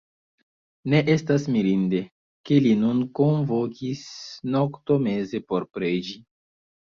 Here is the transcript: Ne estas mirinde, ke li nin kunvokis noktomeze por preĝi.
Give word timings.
Ne 0.93 1.01
estas 1.15 1.43
mirinde, 1.55 1.99
ke 2.49 2.57
li 2.67 2.71
nin 2.85 3.03
kunvokis 3.19 4.01
noktomeze 4.57 5.43
por 5.53 5.69
preĝi. 5.77 6.19